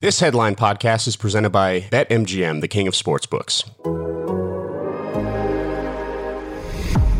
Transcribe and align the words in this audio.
This 0.00 0.20
headline 0.20 0.54
podcast 0.54 1.08
is 1.08 1.16
presented 1.16 1.50
by 1.50 1.80
BetMGM, 1.90 2.60
the 2.60 2.68
king 2.68 2.86
of 2.86 2.94
sportsbooks. 2.94 3.64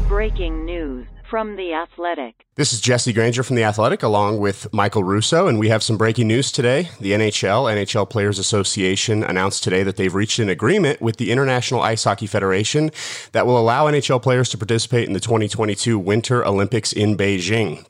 Breaking 0.07 0.65
news 0.65 1.09
from 1.29 1.56
The 1.56 1.75
Athletic. 1.75 2.46
This 2.54 2.72
is 2.72 2.80
Jesse 2.80 3.12
Granger 3.12 3.43
from 3.43 3.56
The 3.56 3.64
Athletic, 3.64 4.04
along 4.04 4.38
with 4.38 4.72
Michael 4.72 5.03
Russo, 5.03 5.49
and 5.49 5.59
we 5.59 5.71
have 5.71 5.83
some 5.83 5.96
breaking 5.96 6.29
news 6.29 6.53
today. 6.53 6.91
The 7.01 7.11
NHL, 7.11 7.64
NHL 7.64 8.09
Players 8.09 8.38
Association, 8.38 9.24
announced 9.24 9.65
today 9.65 9.83
that 9.83 9.97
they've 9.97 10.15
reached 10.15 10.38
an 10.38 10.49
agreement 10.49 11.03
with 11.03 11.17
the 11.17 11.33
International 11.33 11.81
Ice 11.81 12.04
Hockey 12.04 12.29
Federation 12.29 12.92
that 13.33 13.45
will 13.45 13.58
allow 13.58 13.87
NHL 13.87 14.22
players 14.22 14.51
to 14.51 14.56
participate 14.56 15.08
in 15.08 15.15
the 15.15 15.21
2022 15.21 15.99
Winter 15.99 16.47
Olympics 16.47 16.92
in 16.92 17.16
Beijing. 17.16 17.84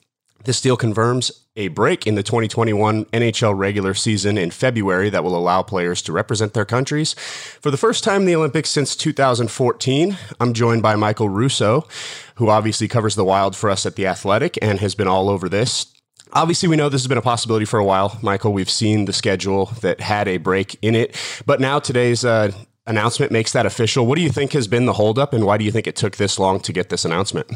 This 0.44 0.60
deal 0.60 0.76
confirms 0.76 1.32
a 1.56 1.68
break 1.68 2.06
in 2.06 2.14
the 2.14 2.22
2021 2.22 3.06
NHL 3.06 3.58
regular 3.58 3.92
season 3.92 4.38
in 4.38 4.52
February 4.52 5.10
that 5.10 5.24
will 5.24 5.36
allow 5.36 5.62
players 5.62 6.00
to 6.02 6.12
represent 6.12 6.54
their 6.54 6.64
countries 6.64 7.14
for 7.60 7.72
the 7.72 7.76
first 7.76 8.04
time 8.04 8.22
in 8.22 8.26
the 8.26 8.36
Olympics 8.36 8.70
since 8.70 8.94
2014. 8.94 10.16
I'm 10.38 10.52
joined 10.54 10.82
by 10.82 10.94
Michael 10.94 11.28
Russo, 11.28 11.86
who 12.36 12.48
obviously 12.48 12.86
covers 12.86 13.16
the 13.16 13.24
Wild 13.24 13.56
for 13.56 13.68
us 13.68 13.84
at 13.84 13.96
The 13.96 14.06
Athletic 14.06 14.56
and 14.62 14.78
has 14.78 14.94
been 14.94 15.08
all 15.08 15.28
over 15.28 15.48
this. 15.48 15.92
Obviously, 16.32 16.68
we 16.68 16.76
know 16.76 16.88
this 16.88 17.02
has 17.02 17.08
been 17.08 17.18
a 17.18 17.22
possibility 17.22 17.64
for 17.64 17.80
a 17.80 17.84
while, 17.84 18.18
Michael. 18.22 18.52
We've 18.52 18.70
seen 18.70 19.06
the 19.06 19.12
schedule 19.12 19.66
that 19.80 20.00
had 20.00 20.28
a 20.28 20.36
break 20.36 20.78
in 20.82 20.94
it, 20.94 21.16
but 21.46 21.60
now 21.60 21.78
today's 21.78 22.24
uh, 22.24 22.52
announcement 22.86 23.32
makes 23.32 23.52
that 23.52 23.66
official. 23.66 24.06
What 24.06 24.16
do 24.16 24.22
you 24.22 24.30
think 24.30 24.52
has 24.52 24.68
been 24.68 24.86
the 24.86 24.92
holdup, 24.92 25.32
and 25.32 25.44
why 25.44 25.56
do 25.56 25.64
you 25.64 25.72
think 25.72 25.86
it 25.86 25.96
took 25.96 26.16
this 26.16 26.38
long 26.38 26.60
to 26.60 26.72
get 26.72 26.90
this 26.90 27.04
announcement? 27.04 27.50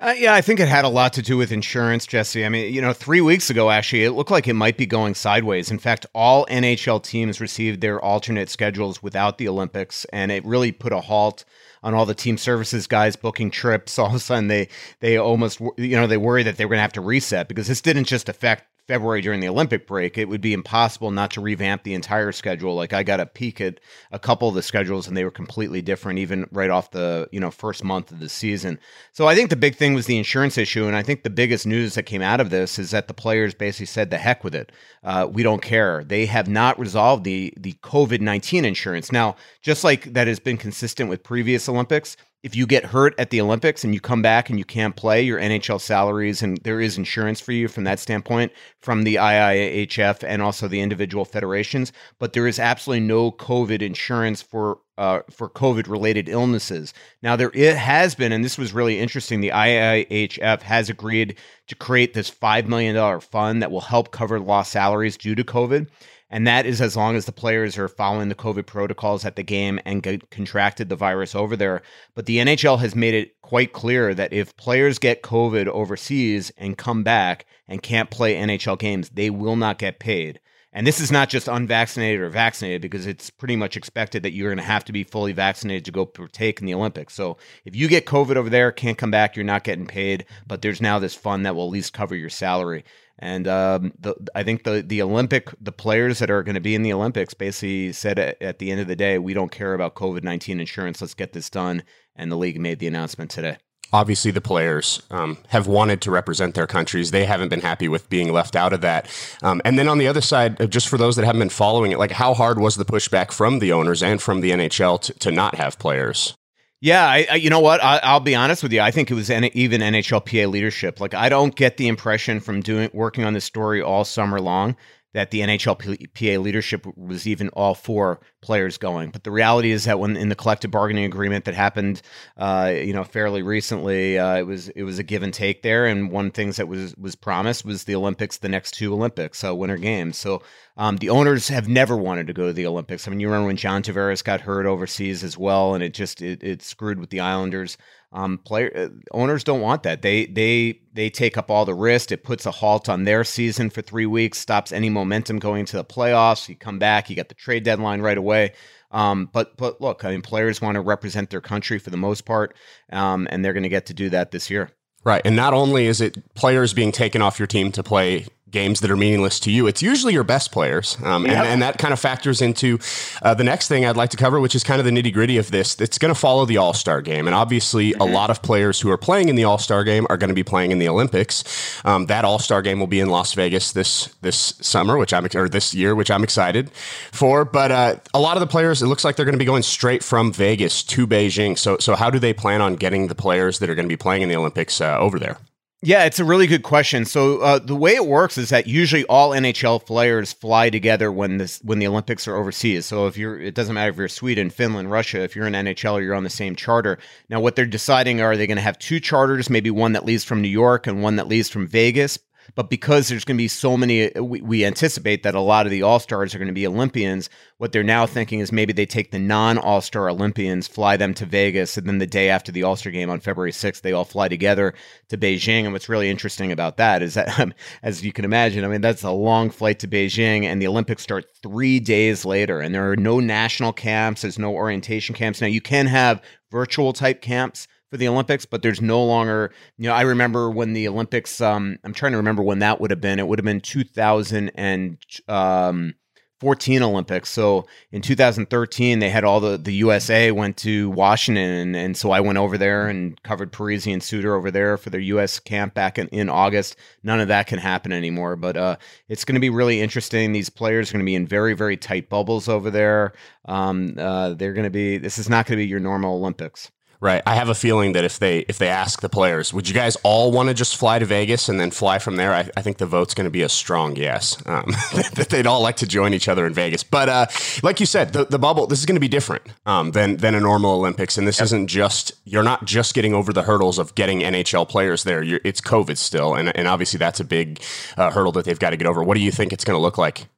Uh, 0.00 0.14
yeah, 0.16 0.32
I 0.32 0.40
think 0.40 0.60
it 0.60 0.68
had 0.68 0.86
a 0.86 0.88
lot 0.88 1.12
to 1.12 1.22
do 1.22 1.36
with 1.36 1.52
insurance, 1.52 2.06
Jesse. 2.06 2.46
I 2.46 2.48
mean, 2.48 2.72
you 2.72 2.80
know, 2.80 2.94
three 2.94 3.20
weeks 3.20 3.50
ago, 3.50 3.68
actually, 3.68 4.04
it 4.04 4.12
looked 4.12 4.30
like 4.30 4.48
it 4.48 4.54
might 4.54 4.78
be 4.78 4.86
going 4.86 5.14
sideways. 5.14 5.70
In 5.70 5.78
fact, 5.78 6.06
all 6.14 6.46
NHL 6.46 7.02
teams 7.02 7.38
received 7.38 7.82
their 7.82 8.00
alternate 8.00 8.48
schedules 8.48 9.02
without 9.02 9.36
the 9.36 9.46
Olympics, 9.46 10.06
and 10.06 10.32
it 10.32 10.42
really 10.46 10.72
put 10.72 10.94
a 10.94 11.02
halt 11.02 11.44
on 11.82 11.92
all 11.92 12.06
the 12.06 12.14
team 12.14 12.38
services 12.38 12.86
guys 12.86 13.14
booking 13.14 13.50
trips. 13.50 13.98
All 14.00 14.06
of 14.06 14.14
a 14.14 14.18
sudden, 14.18 14.48
they 14.48 14.68
they 15.00 15.16
almost 15.18 15.60
you 15.76 15.96
know 15.96 16.06
they 16.06 16.16
worry 16.16 16.42
that 16.42 16.56
they 16.56 16.64
were 16.64 16.70
going 16.70 16.78
to 16.78 16.82
have 16.82 16.92
to 16.94 17.00
reset 17.00 17.48
because 17.48 17.68
this 17.68 17.80
didn't 17.80 18.04
just 18.04 18.28
affect 18.28 18.64
February 18.90 19.20
during 19.20 19.38
the 19.38 19.48
Olympic 19.48 19.86
break, 19.86 20.18
it 20.18 20.28
would 20.28 20.40
be 20.40 20.52
impossible 20.52 21.12
not 21.12 21.30
to 21.30 21.40
revamp 21.40 21.84
the 21.84 21.94
entire 21.94 22.32
schedule. 22.32 22.74
Like 22.74 22.92
I 22.92 23.04
got 23.04 23.20
a 23.20 23.26
peek 23.26 23.60
at 23.60 23.78
a 24.10 24.18
couple 24.18 24.48
of 24.48 24.56
the 24.56 24.64
schedules 24.64 25.06
and 25.06 25.16
they 25.16 25.22
were 25.22 25.30
completely 25.30 25.80
different 25.80 26.18
even 26.18 26.48
right 26.50 26.70
off 26.70 26.90
the, 26.90 27.28
you 27.30 27.38
know, 27.38 27.52
first 27.52 27.84
month 27.84 28.10
of 28.10 28.18
the 28.18 28.28
season. 28.28 28.80
So 29.12 29.28
I 29.28 29.36
think 29.36 29.48
the 29.48 29.54
big 29.54 29.76
thing 29.76 29.94
was 29.94 30.06
the 30.06 30.18
insurance 30.18 30.58
issue 30.58 30.86
and 30.86 30.96
I 30.96 31.04
think 31.04 31.22
the 31.22 31.30
biggest 31.30 31.68
news 31.68 31.94
that 31.94 32.02
came 32.02 32.20
out 32.20 32.40
of 32.40 32.50
this 32.50 32.80
is 32.80 32.90
that 32.90 33.06
the 33.06 33.14
players 33.14 33.54
basically 33.54 33.86
said 33.86 34.10
the 34.10 34.18
heck 34.18 34.42
with 34.42 34.56
it. 34.56 34.72
Uh, 35.04 35.28
we 35.30 35.44
don't 35.44 35.62
care. 35.62 36.02
They 36.02 36.26
have 36.26 36.48
not 36.48 36.76
resolved 36.76 37.22
the 37.22 37.54
the 37.56 37.74
COVID-19 37.84 38.64
insurance. 38.64 39.12
Now, 39.12 39.36
just 39.62 39.84
like 39.84 40.12
that 40.14 40.26
has 40.26 40.40
been 40.40 40.56
consistent 40.56 41.08
with 41.08 41.22
previous 41.22 41.68
Olympics, 41.68 42.16
if 42.42 42.56
you 42.56 42.66
get 42.66 42.86
hurt 42.86 43.14
at 43.18 43.30
the 43.30 43.40
Olympics 43.40 43.84
and 43.84 43.94
you 43.94 44.00
come 44.00 44.22
back 44.22 44.48
and 44.48 44.58
you 44.58 44.64
can't 44.64 44.96
play, 44.96 45.20
your 45.20 45.38
NHL 45.38 45.80
salaries 45.80 46.42
and 46.42 46.56
there 46.58 46.80
is 46.80 46.96
insurance 46.96 47.38
for 47.40 47.52
you 47.52 47.68
from 47.68 47.84
that 47.84 47.98
standpoint 47.98 48.52
from 48.80 49.02
the 49.02 49.16
IIHF 49.16 50.24
and 50.26 50.40
also 50.40 50.66
the 50.66 50.80
individual 50.80 51.26
federations. 51.26 51.92
But 52.18 52.32
there 52.32 52.46
is 52.46 52.58
absolutely 52.58 53.06
no 53.06 53.30
COVID 53.30 53.82
insurance 53.82 54.40
for 54.40 54.78
uh, 54.96 55.22
for 55.30 55.48
COVID 55.48 55.88
related 55.88 56.28
illnesses. 56.28 56.92
Now 57.22 57.36
there 57.36 57.50
it 57.54 57.76
has 57.76 58.14
been, 58.14 58.32
and 58.32 58.44
this 58.44 58.58
was 58.58 58.72
really 58.72 58.98
interesting. 58.98 59.40
The 59.40 59.48
IIHF 59.48 60.62
has 60.62 60.90
agreed 60.90 61.36
to 61.68 61.74
create 61.74 62.14
this 62.14 62.28
five 62.28 62.68
million 62.68 62.94
dollar 62.94 63.20
fund 63.20 63.62
that 63.62 63.70
will 63.70 63.80
help 63.80 64.12
cover 64.12 64.40
lost 64.40 64.72
salaries 64.72 65.16
due 65.16 65.34
to 65.34 65.44
COVID. 65.44 65.88
And 66.30 66.46
that 66.46 66.64
is 66.64 66.80
as 66.80 66.96
long 66.96 67.16
as 67.16 67.26
the 67.26 67.32
players 67.32 67.76
are 67.76 67.88
following 67.88 68.28
the 68.28 68.34
COVID 68.34 68.66
protocols 68.66 69.24
at 69.24 69.34
the 69.34 69.42
game 69.42 69.80
and 69.84 70.02
get 70.02 70.30
contracted 70.30 70.88
the 70.88 70.96
virus 70.96 71.34
over 71.34 71.56
there. 71.56 71.82
But 72.14 72.26
the 72.26 72.38
NHL 72.38 72.78
has 72.78 72.94
made 72.94 73.14
it 73.14 73.40
quite 73.42 73.72
clear 73.72 74.14
that 74.14 74.32
if 74.32 74.56
players 74.56 75.00
get 75.00 75.22
COVID 75.22 75.66
overseas 75.66 76.52
and 76.56 76.78
come 76.78 77.02
back 77.02 77.46
and 77.66 77.82
can't 77.82 78.10
play 78.10 78.36
NHL 78.36 78.78
games, 78.78 79.10
they 79.10 79.28
will 79.28 79.56
not 79.56 79.78
get 79.78 79.98
paid. 79.98 80.40
And 80.72 80.86
this 80.86 81.00
is 81.00 81.10
not 81.10 81.28
just 81.28 81.48
unvaccinated 81.48 82.20
or 82.20 82.30
vaccinated 82.30 82.80
because 82.80 83.04
it's 83.04 83.28
pretty 83.28 83.56
much 83.56 83.76
expected 83.76 84.22
that 84.22 84.32
you're 84.32 84.50
going 84.50 84.58
to 84.58 84.62
have 84.62 84.84
to 84.84 84.92
be 84.92 85.02
fully 85.02 85.32
vaccinated 85.32 85.84
to 85.86 85.90
go 85.90 86.06
partake 86.06 86.60
in 86.60 86.66
the 86.66 86.74
Olympics. 86.74 87.14
So 87.14 87.38
if 87.64 87.74
you 87.74 87.88
get 87.88 88.06
COVID 88.06 88.36
over 88.36 88.48
there, 88.48 88.70
can't 88.70 88.96
come 88.96 89.10
back, 89.10 89.34
you're 89.34 89.44
not 89.44 89.64
getting 89.64 89.86
paid. 89.86 90.26
But 90.46 90.62
there's 90.62 90.80
now 90.80 91.00
this 91.00 91.14
fund 91.14 91.44
that 91.44 91.56
will 91.56 91.64
at 91.64 91.72
least 91.72 91.92
cover 91.92 92.14
your 92.14 92.30
salary. 92.30 92.84
And 93.20 93.46
um, 93.46 93.92
the, 93.98 94.14
I 94.34 94.42
think 94.42 94.64
the 94.64 94.82
the 94.82 95.02
Olympic 95.02 95.50
the 95.60 95.72
players 95.72 96.18
that 96.18 96.30
are 96.30 96.42
going 96.42 96.54
to 96.54 96.60
be 96.60 96.74
in 96.74 96.82
the 96.82 96.92
Olympics 96.92 97.34
basically 97.34 97.92
said 97.92 98.18
at, 98.18 98.40
at 98.42 98.58
the 98.58 98.70
end 98.70 98.80
of 98.80 98.88
the 98.88 98.96
day, 98.96 99.18
we 99.18 99.34
don't 99.34 99.52
care 99.52 99.74
about 99.74 99.94
COVID 99.94 100.24
nineteen 100.24 100.58
insurance. 100.58 101.00
Let's 101.00 101.14
get 101.14 101.32
this 101.32 101.50
done. 101.50 101.82
And 102.16 102.32
the 102.32 102.36
league 102.36 102.60
made 102.60 102.80
the 102.80 102.86
announcement 102.86 103.30
today 103.30 103.58
obviously 103.92 104.30
the 104.30 104.40
players 104.40 105.02
um, 105.10 105.38
have 105.48 105.66
wanted 105.66 106.00
to 106.02 106.10
represent 106.10 106.54
their 106.54 106.66
countries. 106.66 107.10
They 107.10 107.24
haven't 107.24 107.48
been 107.48 107.60
happy 107.60 107.88
with 107.88 108.08
being 108.08 108.32
left 108.32 108.56
out 108.56 108.72
of 108.72 108.80
that. 108.82 109.08
Um, 109.42 109.60
and 109.64 109.78
then 109.78 109.88
on 109.88 109.98
the 109.98 110.08
other 110.08 110.20
side, 110.20 110.60
uh, 110.60 110.66
just 110.66 110.88
for 110.88 110.98
those 110.98 111.16
that 111.16 111.24
haven't 111.24 111.40
been 111.40 111.48
following 111.48 111.92
it, 111.92 111.98
like 111.98 112.12
how 112.12 112.34
hard 112.34 112.58
was 112.58 112.76
the 112.76 112.84
pushback 112.84 113.32
from 113.32 113.58
the 113.58 113.72
owners 113.72 114.02
and 114.02 114.20
from 114.20 114.40
the 114.40 114.50
NHL 114.50 115.00
to, 115.02 115.14
to 115.14 115.30
not 115.30 115.56
have 115.56 115.78
players? 115.78 116.34
Yeah, 116.80 117.06
I, 117.06 117.26
I, 117.30 117.34
you 117.34 117.50
know 117.50 117.60
what? 117.60 117.82
I, 117.82 118.14
will 118.14 118.20
be 118.20 118.34
honest 118.34 118.62
with 118.62 118.72
you. 118.72 118.80
I 118.80 118.90
think 118.90 119.10
it 119.10 119.14
was 119.14 119.28
N- 119.28 119.44
even 119.52 119.82
NHLPA 119.82 120.50
leadership. 120.50 120.98
Like, 120.98 121.12
I 121.12 121.28
don't 121.28 121.54
get 121.54 121.76
the 121.76 121.88
impression 121.88 122.40
from 122.40 122.62
doing 122.62 122.88
working 122.94 123.24
on 123.24 123.34
this 123.34 123.44
story 123.44 123.82
all 123.82 124.04
summer 124.04 124.40
long 124.40 124.76
that 125.12 125.30
the 125.32 125.40
NHLPA 125.40 126.40
leadership 126.40 126.86
was 126.96 127.26
even 127.26 127.48
all 127.50 127.74
for 127.74 128.20
players 128.40 128.78
going. 128.78 129.10
But 129.10 129.24
the 129.24 129.30
reality 129.32 129.72
is 129.72 129.84
that 129.84 129.98
when 129.98 130.16
in 130.16 130.28
the 130.28 130.36
collective 130.36 130.70
bargaining 130.70 131.04
agreement 131.04 131.44
that 131.46 131.54
happened, 131.54 132.00
uh, 132.36 132.72
you 132.74 132.92
know, 132.92 133.02
fairly 133.04 133.42
recently, 133.42 134.18
uh, 134.18 134.36
it 134.36 134.46
was 134.46 134.68
it 134.68 134.84
was 134.84 135.00
a 135.00 135.02
give 135.02 135.24
and 135.24 135.34
take 135.34 135.62
there. 135.62 135.84
And 135.84 136.10
one 136.12 136.30
things 136.30 136.56
that 136.56 136.68
was 136.68 136.94
was 136.96 137.16
promised 137.16 137.64
was 137.64 137.84
the 137.84 137.96
Olympics, 137.96 138.38
the 138.38 138.48
next 138.48 138.70
two 138.72 138.94
Olympics, 138.94 139.38
so 139.38 139.54
Winter 139.54 139.76
Games. 139.78 140.16
So 140.16 140.42
um, 140.80 140.96
the 140.96 141.10
owners 141.10 141.48
have 141.48 141.68
never 141.68 141.94
wanted 141.94 142.26
to 142.28 142.32
go 142.32 142.46
to 142.46 142.54
the 142.54 142.66
Olympics. 142.66 143.06
I 143.06 143.10
mean, 143.10 143.20
you 143.20 143.28
remember 143.28 143.48
when 143.48 143.58
John 143.58 143.82
Tavares 143.82 144.24
got 144.24 144.40
hurt 144.40 144.64
overseas 144.64 145.22
as 145.22 145.36
well, 145.36 145.74
and 145.74 145.84
it 145.84 145.92
just 145.92 146.22
it, 146.22 146.42
it 146.42 146.62
screwed 146.62 146.98
with 146.98 147.10
the 147.10 147.20
Islanders. 147.20 147.76
Um, 148.12 148.38
player 148.38 148.72
uh, 148.74 148.88
owners 149.12 149.44
don't 149.44 149.60
want 149.60 149.82
that. 149.82 150.00
They 150.00 150.24
they 150.24 150.80
they 150.94 151.10
take 151.10 151.36
up 151.36 151.50
all 151.50 151.66
the 151.66 151.74
risk. 151.74 152.12
It 152.12 152.24
puts 152.24 152.46
a 152.46 152.50
halt 152.50 152.88
on 152.88 153.04
their 153.04 153.24
season 153.24 153.68
for 153.68 153.82
three 153.82 154.06
weeks, 154.06 154.38
stops 154.38 154.72
any 154.72 154.88
momentum 154.88 155.38
going 155.38 155.66
to 155.66 155.76
the 155.76 155.84
playoffs. 155.84 156.48
You 156.48 156.56
come 156.56 156.78
back, 156.78 157.10
you 157.10 157.14
got 157.14 157.28
the 157.28 157.34
trade 157.34 157.62
deadline 157.62 158.00
right 158.00 158.16
away. 158.16 158.54
Um, 158.90 159.28
but 159.30 159.58
but 159.58 159.82
look, 159.82 160.02
I 160.06 160.12
mean, 160.12 160.22
players 160.22 160.62
want 160.62 160.76
to 160.76 160.80
represent 160.80 161.28
their 161.28 161.42
country 161.42 161.78
for 161.78 161.90
the 161.90 161.98
most 161.98 162.24
part, 162.24 162.56
um, 162.90 163.28
and 163.30 163.44
they're 163.44 163.52
going 163.52 163.64
to 163.64 163.68
get 163.68 163.84
to 163.86 163.94
do 163.94 164.08
that 164.08 164.30
this 164.30 164.48
year. 164.48 164.70
Right, 165.04 165.22
and 165.26 165.36
not 165.36 165.52
only 165.52 165.86
is 165.86 166.00
it 166.00 166.34
players 166.34 166.72
being 166.72 166.92
taken 166.92 167.20
off 167.20 167.38
your 167.38 167.46
team 167.46 167.70
to 167.72 167.82
play 167.82 168.26
games 168.50 168.80
that 168.80 168.90
are 168.90 168.96
meaningless 168.96 169.38
to 169.40 169.50
you. 169.50 169.66
It's 169.66 169.82
usually 169.82 170.12
your 170.12 170.24
best 170.24 170.52
players. 170.52 170.96
Um, 171.04 171.26
yep. 171.26 171.36
and, 171.36 171.46
and, 171.46 171.62
that 171.62 171.78
kind 171.78 171.92
of 171.92 172.00
factors 172.00 172.40
into 172.40 172.78
uh, 173.22 173.34
the 173.34 173.44
next 173.44 173.68
thing 173.68 173.84
I'd 173.84 173.96
like 173.96 174.10
to 174.10 174.16
cover, 174.16 174.40
which 174.40 174.54
is 174.54 174.64
kind 174.64 174.80
of 174.80 174.84
the 174.84 174.90
nitty 174.90 175.12
gritty 175.12 175.36
of 175.36 175.50
this. 175.50 175.78
It's 175.80 175.98
going 175.98 176.12
to 176.12 176.18
follow 176.18 176.46
the 176.46 176.56
All 176.56 176.72
Star 176.72 177.02
game. 177.02 177.26
And 177.26 177.34
obviously, 177.34 177.92
mm-hmm. 177.92 178.00
a 178.00 178.06
lot 178.06 178.30
of 178.30 178.42
players 178.42 178.80
who 178.80 178.90
are 178.90 178.96
playing 178.96 179.28
in 179.28 179.36
the 179.36 179.44
All 179.44 179.58
Star 179.58 179.84
game 179.84 180.06
are 180.10 180.16
going 180.16 180.28
to 180.28 180.34
be 180.34 180.42
playing 180.42 180.72
in 180.72 180.78
the 180.78 180.88
Olympics. 180.88 181.44
Um, 181.84 182.06
that 182.06 182.24
All 182.24 182.38
Star 182.38 182.62
game 182.62 182.80
will 182.80 182.86
be 182.86 183.00
in 183.00 183.08
Las 183.08 183.34
Vegas 183.34 183.72
this 183.72 184.06
this 184.22 184.54
summer, 184.60 184.96
which 184.96 185.12
I'm 185.12 185.26
or 185.34 185.48
this 185.48 185.74
year, 185.74 185.94
which 185.94 186.10
I'm 186.10 186.24
excited 186.24 186.70
for. 187.12 187.44
But 187.44 187.70
uh, 187.70 187.96
a 188.14 188.20
lot 188.20 188.36
of 188.36 188.40
the 188.40 188.46
players, 188.46 188.82
it 188.82 188.86
looks 188.86 189.04
like 189.04 189.16
they're 189.16 189.26
going 189.26 189.34
to 189.34 189.38
be 189.38 189.44
going 189.44 189.62
straight 189.62 190.02
from 190.02 190.32
Vegas 190.32 190.82
to 190.84 191.06
Beijing. 191.06 191.58
So, 191.58 191.76
so 191.78 191.94
how 191.94 192.10
do 192.10 192.18
they 192.18 192.32
plan 192.32 192.60
on 192.60 192.76
getting 192.76 193.08
the 193.08 193.14
players 193.14 193.58
that 193.58 193.70
are 193.70 193.74
going 193.74 193.86
to 193.86 193.92
be 193.92 193.96
playing 193.96 194.22
in 194.22 194.28
the 194.28 194.36
Olympics 194.36 194.80
uh, 194.80 194.98
over 194.98 195.18
there? 195.18 195.38
Yeah, 195.82 196.04
it's 196.04 196.18
a 196.18 196.26
really 196.26 196.46
good 196.46 196.62
question. 196.62 197.06
So 197.06 197.38
uh, 197.38 197.58
the 197.58 197.74
way 197.74 197.94
it 197.94 198.04
works 198.04 198.36
is 198.36 198.50
that 198.50 198.66
usually 198.66 199.04
all 199.06 199.30
NHL 199.30 199.86
players 199.86 200.30
fly 200.30 200.68
together 200.68 201.10
when 201.10 201.38
this 201.38 201.58
when 201.62 201.78
the 201.78 201.86
Olympics 201.86 202.28
are 202.28 202.36
overseas. 202.36 202.84
So 202.84 203.06
if 203.06 203.16
you're, 203.16 203.40
it 203.40 203.54
doesn't 203.54 203.74
matter 203.74 203.90
if 203.90 203.96
you're 203.96 204.08
Sweden, 204.08 204.50
Finland, 204.50 204.90
Russia. 204.90 205.22
If 205.22 205.34
you're 205.34 205.46
an 205.46 205.54
NHL, 205.54 206.02
you're 206.02 206.14
on 206.14 206.24
the 206.24 206.28
same 206.28 206.54
charter. 206.54 206.98
Now, 207.30 207.40
what 207.40 207.56
they're 207.56 207.64
deciding 207.64 208.20
are 208.20 208.36
they 208.36 208.46
going 208.46 208.58
to 208.58 208.62
have 208.62 208.78
two 208.78 209.00
charters, 209.00 209.48
maybe 209.48 209.70
one 209.70 209.92
that 209.92 210.04
leaves 210.04 210.22
from 210.22 210.42
New 210.42 210.48
York 210.48 210.86
and 210.86 211.02
one 211.02 211.16
that 211.16 211.28
leaves 211.28 211.48
from 211.48 211.66
Vegas. 211.66 212.18
But 212.54 212.70
because 212.70 213.08
there's 213.08 213.24
going 213.24 213.36
to 213.36 213.42
be 213.42 213.48
so 213.48 213.76
many, 213.76 214.10
we, 214.10 214.40
we 214.40 214.64
anticipate 214.64 215.22
that 215.22 215.34
a 215.34 215.40
lot 215.40 215.66
of 215.66 215.70
the 215.70 215.82
All 215.82 215.98
Stars 215.98 216.34
are 216.34 216.38
going 216.38 216.48
to 216.48 216.54
be 216.54 216.66
Olympians. 216.66 217.30
What 217.58 217.72
they're 217.72 217.82
now 217.82 218.06
thinking 218.06 218.40
is 218.40 218.52
maybe 218.52 218.72
they 218.72 218.86
take 218.86 219.10
the 219.10 219.18
non 219.18 219.58
All 219.58 219.80
Star 219.80 220.08
Olympians, 220.08 220.68
fly 220.68 220.96
them 220.96 221.14
to 221.14 221.26
Vegas, 221.26 221.76
and 221.76 221.86
then 221.86 221.98
the 221.98 222.06
day 222.06 222.28
after 222.28 222.52
the 222.52 222.62
All 222.62 222.76
Star 222.76 222.92
game 222.92 223.10
on 223.10 223.20
February 223.20 223.52
6th, 223.52 223.82
they 223.82 223.92
all 223.92 224.04
fly 224.04 224.28
together 224.28 224.74
to 225.08 225.18
Beijing. 225.18 225.64
And 225.64 225.72
what's 225.72 225.88
really 225.88 226.10
interesting 226.10 226.52
about 226.52 226.76
that 226.78 227.02
is 227.02 227.14
that, 227.14 227.38
um, 227.38 227.52
as 227.82 228.04
you 228.04 228.12
can 228.12 228.24
imagine, 228.24 228.64
I 228.64 228.68
mean, 228.68 228.80
that's 228.80 229.02
a 229.02 229.10
long 229.10 229.50
flight 229.50 229.78
to 229.80 229.88
Beijing, 229.88 230.44
and 230.44 230.60
the 230.60 230.68
Olympics 230.68 231.02
start 231.02 231.26
three 231.42 231.80
days 231.80 232.24
later, 232.24 232.60
and 232.60 232.74
there 232.74 232.90
are 232.90 232.96
no 232.96 233.20
national 233.20 233.72
camps, 233.72 234.22
there's 234.22 234.38
no 234.38 234.52
orientation 234.52 235.14
camps. 235.14 235.40
Now, 235.40 235.46
you 235.46 235.60
can 235.60 235.86
have 235.86 236.22
virtual 236.50 236.92
type 236.92 237.22
camps 237.22 237.68
for 237.90 237.96
the 237.96 238.08
Olympics, 238.08 238.46
but 238.46 238.62
there's 238.62 238.80
no 238.80 239.04
longer, 239.04 239.52
you 239.76 239.88
know, 239.88 239.94
I 239.94 240.02
remember 240.02 240.50
when 240.50 240.72
the 240.72 240.88
Olympics, 240.88 241.40
um, 241.40 241.78
I'm 241.84 241.92
trying 241.92 242.12
to 242.12 242.18
remember 242.18 242.42
when 242.42 242.60
that 242.60 242.80
would 242.80 242.90
have 242.90 243.00
been. 243.00 243.18
It 243.18 243.26
would 243.26 243.38
have 243.38 243.44
been 243.44 243.60
2004 243.60 245.94
14 246.40 246.82
Olympics. 246.82 247.28
So 247.28 247.66
in 247.92 248.00
2013, 248.00 248.98
they 248.98 249.10
had 249.10 249.24
all 249.24 249.40
the 249.40 249.58
the 249.58 249.74
USA 249.74 250.32
went 250.32 250.56
to 250.58 250.88
Washington, 250.90 251.50
and, 251.50 251.76
and 251.76 251.96
so 251.96 252.10
I 252.10 252.20
went 252.20 252.38
over 252.38 252.56
there 252.56 252.88
and 252.88 253.22
covered 253.22 253.52
Parise 253.52 253.92
and 253.92 254.02
Suter 254.02 254.34
over 254.34 254.50
there 254.50 254.78
for 254.78 254.88
their 254.88 255.00
U.S. 255.00 255.38
camp 255.38 255.74
back 255.74 255.98
in, 255.98 256.08
in 256.08 256.30
August. 256.30 256.76
None 257.02 257.20
of 257.20 257.28
that 257.28 257.46
can 257.46 257.58
happen 257.58 257.92
anymore, 257.92 258.36
but 258.36 258.56
uh, 258.56 258.76
it's 259.08 259.26
going 259.26 259.34
to 259.34 259.40
be 259.40 259.50
really 259.50 259.82
interesting. 259.82 260.32
These 260.32 260.48
players 260.48 260.88
are 260.88 260.94
going 260.94 261.04
to 261.04 261.10
be 261.10 261.14
in 261.14 261.26
very 261.26 261.52
very 261.52 261.76
tight 261.76 262.08
bubbles 262.08 262.48
over 262.48 262.70
there. 262.70 263.12
Um, 263.44 263.94
uh, 263.98 264.32
they're 264.32 264.54
going 264.54 264.64
to 264.64 264.70
be. 264.70 264.96
This 264.96 265.18
is 265.18 265.28
not 265.28 265.44
going 265.44 265.58
to 265.58 265.62
be 265.62 265.68
your 265.68 265.80
normal 265.80 266.16
Olympics. 266.16 266.70
Right. 267.02 267.22
I 267.24 267.34
have 267.34 267.48
a 267.48 267.54
feeling 267.54 267.92
that 267.92 268.04
if 268.04 268.18
they 268.18 268.40
if 268.40 268.58
they 268.58 268.68
ask 268.68 269.00
the 269.00 269.08
players, 269.08 269.54
would 269.54 269.66
you 269.66 269.74
guys 269.74 269.96
all 270.02 270.30
want 270.30 270.50
to 270.50 270.54
just 270.54 270.76
fly 270.76 270.98
to 270.98 271.06
Vegas 271.06 271.48
and 271.48 271.58
then 271.58 271.70
fly 271.70 271.98
from 271.98 272.16
there? 272.16 272.34
I, 272.34 272.50
I 272.58 272.60
think 272.60 272.76
the 272.76 272.84
vote's 272.84 273.14
going 273.14 273.24
to 273.24 273.30
be 273.30 273.40
a 273.40 273.48
strong 273.48 273.96
yes. 273.96 274.36
Um, 274.44 274.66
that 275.14 275.28
they'd 275.30 275.46
all 275.46 275.62
like 275.62 275.76
to 275.76 275.86
join 275.86 276.12
each 276.12 276.28
other 276.28 276.44
in 276.46 276.52
Vegas. 276.52 276.82
But 276.82 277.08
uh, 277.08 277.26
like 277.62 277.80
you 277.80 277.86
said, 277.86 278.12
the, 278.12 278.26
the 278.26 278.38
bubble 278.38 278.66
this 278.66 278.80
is 278.80 278.84
going 278.84 278.96
to 278.96 279.00
be 279.00 279.08
different 279.08 279.44
um, 279.64 279.92
than 279.92 280.18
than 280.18 280.34
a 280.34 280.40
normal 280.40 280.72
Olympics, 280.72 281.16
and 281.16 281.26
this 281.26 281.38
yep. 281.38 281.44
isn't 281.44 281.68
just 281.68 282.12
you're 282.26 282.42
not 282.42 282.66
just 282.66 282.92
getting 282.92 283.14
over 283.14 283.32
the 283.32 283.42
hurdles 283.42 283.78
of 283.78 283.94
getting 283.94 284.20
NHL 284.20 284.68
players 284.68 285.04
there. 285.04 285.22
You're, 285.22 285.40
it's 285.42 285.62
COVID 285.62 285.96
still, 285.96 286.34
and 286.34 286.54
and 286.54 286.68
obviously 286.68 286.98
that's 286.98 287.18
a 287.18 287.24
big 287.24 287.62
uh, 287.96 288.10
hurdle 288.10 288.32
that 288.32 288.44
they've 288.44 288.58
got 288.58 288.70
to 288.70 288.76
get 288.76 288.86
over. 288.86 289.02
What 289.02 289.14
do 289.14 289.22
you 289.22 289.32
think 289.32 289.54
it's 289.54 289.64
going 289.64 289.76
to 289.76 289.80
look 289.82 289.96
like? 289.96 290.28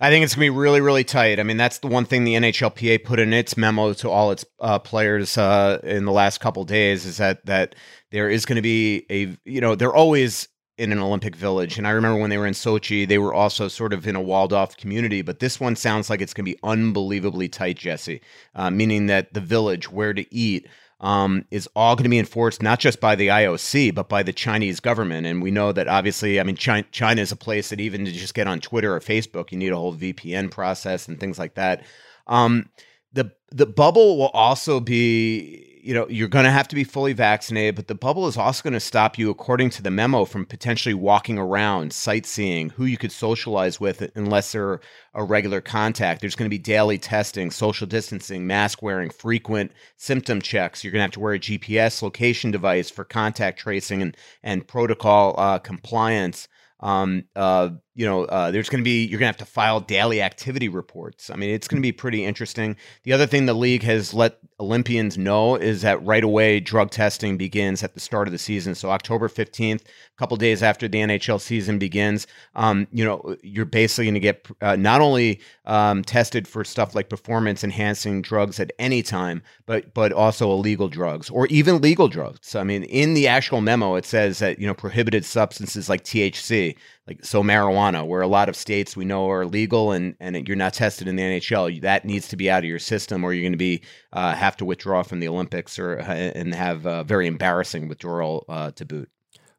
I 0.00 0.10
think 0.10 0.24
it's 0.24 0.34
going 0.34 0.46
to 0.46 0.52
be 0.52 0.58
really, 0.58 0.80
really 0.80 1.04
tight. 1.04 1.40
I 1.40 1.42
mean, 1.42 1.56
that's 1.56 1.78
the 1.78 1.86
one 1.86 2.04
thing 2.04 2.24
the 2.24 2.34
NHLPA 2.34 3.04
put 3.04 3.18
in 3.18 3.32
its 3.32 3.56
memo 3.56 3.92
to 3.94 4.10
all 4.10 4.30
its 4.30 4.44
uh, 4.60 4.78
players 4.78 5.38
uh, 5.38 5.80
in 5.82 6.04
the 6.04 6.12
last 6.12 6.38
couple 6.40 6.64
days 6.64 7.06
is 7.06 7.18
that 7.18 7.44
that 7.46 7.74
there 8.10 8.28
is 8.28 8.44
going 8.44 8.56
to 8.56 8.62
be 8.62 9.06
a 9.10 9.36
you 9.44 9.60
know 9.60 9.74
they're 9.74 9.94
always 9.94 10.48
in 10.78 10.92
an 10.92 10.98
Olympic 10.98 11.34
village, 11.34 11.78
and 11.78 11.86
I 11.86 11.90
remember 11.90 12.20
when 12.20 12.28
they 12.28 12.36
were 12.36 12.46
in 12.46 12.52
Sochi, 12.52 13.08
they 13.08 13.16
were 13.18 13.32
also 13.32 13.66
sort 13.66 13.94
of 13.94 14.06
in 14.06 14.14
a 14.14 14.20
walled 14.20 14.52
off 14.52 14.76
community. 14.76 15.22
But 15.22 15.38
this 15.38 15.58
one 15.58 15.74
sounds 15.74 16.10
like 16.10 16.20
it's 16.20 16.34
going 16.34 16.44
to 16.44 16.52
be 16.52 16.58
unbelievably 16.62 17.48
tight, 17.48 17.78
Jesse, 17.78 18.20
uh, 18.54 18.70
meaning 18.70 19.06
that 19.06 19.32
the 19.32 19.40
village, 19.40 19.90
where 19.90 20.12
to 20.12 20.34
eat 20.34 20.68
um, 21.00 21.44
is 21.50 21.68
all 21.76 21.94
going 21.94 22.04
to 22.04 22.10
be 22.10 22.18
enforced 22.18 22.62
not 22.62 22.78
just 22.80 23.00
by 23.00 23.14
the 23.14 23.28
IOC 23.28 23.94
but 23.94 24.08
by 24.08 24.22
the 24.22 24.32
Chinese 24.32 24.80
government. 24.80 25.26
And 25.26 25.42
we 25.42 25.50
know 25.50 25.72
that 25.72 25.88
obviously, 25.88 26.40
I 26.40 26.42
mean, 26.42 26.56
China, 26.56 26.86
China 26.90 27.20
is 27.20 27.32
a 27.32 27.36
place 27.36 27.68
that 27.70 27.80
even 27.80 28.04
to 28.04 28.12
just 28.12 28.34
get 28.34 28.46
on 28.46 28.60
Twitter 28.60 28.94
or 28.94 29.00
Facebook, 29.00 29.52
you 29.52 29.58
need 29.58 29.72
a 29.72 29.76
whole 29.76 29.94
VPN 29.94 30.50
process 30.50 31.08
and 31.08 31.20
things 31.20 31.38
like 31.38 31.54
that. 31.54 31.84
Um, 32.26 32.70
the 33.12 33.32
the 33.50 33.66
bubble 33.66 34.18
will 34.18 34.28
also 34.28 34.80
be 34.80 35.65
you 35.86 35.94
know, 35.94 36.08
you're 36.08 36.26
going 36.26 36.44
to 36.44 36.50
have 36.50 36.66
to 36.68 36.74
be 36.74 36.82
fully 36.82 37.12
vaccinated, 37.12 37.76
but 37.76 37.86
the 37.86 37.94
bubble 37.94 38.26
is 38.26 38.36
also 38.36 38.62
going 38.62 38.74
to 38.74 38.80
stop 38.80 39.16
you, 39.16 39.30
according 39.30 39.70
to 39.70 39.82
the 39.82 39.90
memo, 39.90 40.24
from 40.24 40.44
potentially 40.44 40.94
walking 40.94 41.38
around, 41.38 41.92
sightseeing, 41.92 42.70
who 42.70 42.84
you 42.86 42.98
could 42.98 43.12
socialize 43.12 43.78
with 43.78 44.10
unless 44.16 44.50
they're 44.50 44.80
a 45.14 45.22
regular 45.22 45.60
contact. 45.60 46.20
There's 46.20 46.34
going 46.34 46.50
to 46.50 46.54
be 46.54 46.58
daily 46.58 46.98
testing, 46.98 47.52
social 47.52 47.86
distancing, 47.86 48.48
mask 48.48 48.82
wearing, 48.82 49.10
frequent 49.10 49.70
symptom 49.96 50.42
checks. 50.42 50.82
You're 50.82 50.90
going 50.90 51.00
to 51.00 51.04
have 51.04 51.12
to 51.12 51.20
wear 51.20 51.34
a 51.34 51.38
GPS 51.38 52.02
location 52.02 52.50
device 52.50 52.90
for 52.90 53.04
contact 53.04 53.60
tracing 53.60 54.02
and, 54.02 54.16
and 54.42 54.66
protocol 54.66 55.36
uh, 55.38 55.60
compliance. 55.60 56.48
Um, 56.80 57.24
uh, 57.36 57.70
you 57.96 58.04
know, 58.04 58.24
uh, 58.26 58.50
there's 58.50 58.68
going 58.68 58.82
to 58.82 58.84
be, 58.84 59.06
you're 59.06 59.18
going 59.18 59.32
to 59.32 59.38
have 59.38 59.48
to 59.48 59.50
file 59.50 59.80
daily 59.80 60.20
activity 60.20 60.68
reports. 60.68 61.30
I 61.30 61.36
mean, 61.36 61.48
it's 61.48 61.66
going 61.66 61.80
to 61.80 61.82
be 61.82 61.92
pretty 61.92 62.24
interesting. 62.24 62.76
The 63.04 63.14
other 63.14 63.26
thing 63.26 63.46
the 63.46 63.54
league 63.54 63.82
has 63.84 64.12
let 64.12 64.38
Olympians 64.60 65.16
know 65.16 65.56
is 65.56 65.80
that 65.80 66.04
right 66.04 66.22
away 66.22 66.60
drug 66.60 66.90
testing 66.90 67.38
begins 67.38 67.82
at 67.82 67.94
the 67.94 68.00
start 68.00 68.28
of 68.28 68.32
the 68.32 68.38
season. 68.38 68.74
So 68.74 68.90
October 68.90 69.28
15th, 69.28 69.80
a 69.80 70.18
couple 70.18 70.36
days 70.36 70.62
after 70.62 70.88
the 70.88 70.98
NHL 70.98 71.40
season 71.40 71.78
begins, 71.78 72.26
um, 72.54 72.86
you 72.92 73.02
know, 73.02 73.36
you're 73.42 73.64
basically 73.64 74.04
going 74.04 74.14
to 74.14 74.20
get 74.20 74.46
uh, 74.60 74.76
not 74.76 75.00
only 75.00 75.40
um, 75.64 76.04
tested 76.04 76.46
for 76.46 76.64
stuff 76.64 76.94
like 76.94 77.08
performance 77.08 77.64
enhancing 77.64 78.20
drugs 78.20 78.60
at 78.60 78.72
any 78.78 79.02
time, 79.02 79.42
but 79.64 79.94
but 79.94 80.12
also 80.12 80.50
illegal 80.50 80.88
drugs 80.88 81.30
or 81.30 81.46
even 81.46 81.80
legal 81.80 82.08
drugs. 82.08 82.54
I 82.54 82.62
mean, 82.62 82.82
in 82.84 83.14
the 83.14 83.26
actual 83.28 83.62
memo, 83.62 83.94
it 83.94 84.04
says 84.04 84.38
that 84.40 84.58
you 84.58 84.66
know 84.66 84.74
prohibited 84.74 85.24
substances 85.24 85.88
like 85.88 86.04
THC 86.04 86.76
like 87.06 87.24
so 87.24 87.42
marijuana 87.42 88.06
where 88.06 88.20
a 88.20 88.26
lot 88.26 88.48
of 88.48 88.56
states 88.56 88.96
we 88.96 89.04
know 89.04 89.30
are 89.30 89.46
legal 89.46 89.92
and 89.92 90.14
and 90.20 90.46
you're 90.48 90.56
not 90.56 90.74
tested 90.74 91.08
in 91.08 91.16
the 91.16 91.22
NHL 91.22 91.80
that 91.82 92.04
needs 92.04 92.28
to 92.28 92.36
be 92.36 92.50
out 92.50 92.64
of 92.64 92.68
your 92.68 92.78
system 92.78 93.24
or 93.24 93.32
you're 93.32 93.42
going 93.42 93.52
to 93.52 93.58
be 93.58 93.82
uh, 94.12 94.34
have 94.34 94.56
to 94.56 94.64
withdraw 94.64 95.02
from 95.02 95.20
the 95.20 95.28
Olympics 95.28 95.78
or 95.78 96.00
uh, 96.00 96.04
and 96.04 96.54
have 96.54 96.86
a 96.86 97.04
very 97.04 97.26
embarrassing 97.26 97.88
withdrawal 97.88 98.44
uh, 98.48 98.70
to 98.72 98.84
boot. 98.84 99.08